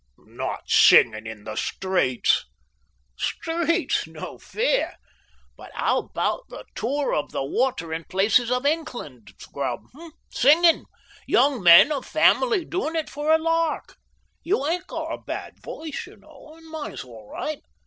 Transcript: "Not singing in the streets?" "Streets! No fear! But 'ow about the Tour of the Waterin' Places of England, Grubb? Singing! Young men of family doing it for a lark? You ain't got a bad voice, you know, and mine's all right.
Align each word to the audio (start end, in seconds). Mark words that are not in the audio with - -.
"Not 0.25 0.67
singing 0.67 1.27
in 1.27 1.43
the 1.43 1.55
streets?" 1.55 2.45
"Streets! 3.17 4.07
No 4.07 4.39
fear! 4.39 4.95
But 5.55 5.69
'ow 5.75 5.99
about 5.99 6.45
the 6.49 6.65
Tour 6.73 7.13
of 7.13 7.31
the 7.31 7.45
Waterin' 7.45 8.05
Places 8.05 8.49
of 8.49 8.65
England, 8.65 9.31
Grubb? 9.53 9.81
Singing! 10.31 10.85
Young 11.27 11.61
men 11.61 11.91
of 11.91 12.07
family 12.07 12.65
doing 12.65 12.95
it 12.95 13.11
for 13.11 13.31
a 13.31 13.37
lark? 13.37 13.95
You 14.41 14.65
ain't 14.65 14.87
got 14.87 15.13
a 15.13 15.19
bad 15.21 15.61
voice, 15.61 16.07
you 16.07 16.17
know, 16.17 16.55
and 16.57 16.67
mine's 16.71 17.03
all 17.03 17.29
right. 17.29 17.61